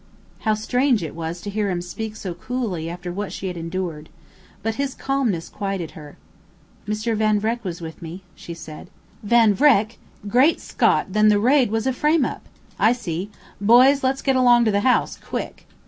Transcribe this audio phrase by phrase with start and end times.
[0.39, 4.09] How strange it was to hear him speak so coolly after what she had endured!
[4.63, 6.17] But his calmness quieted her.
[6.87, 7.15] "Mr.
[7.15, 8.89] Van Vreck was with me," she said.
[9.21, 9.99] "Van Vreck!
[10.27, 12.41] Great Scott, then the raid was a frameup!
[12.79, 13.29] I see.
[13.61, 15.67] Boys, let's get along to the house quick."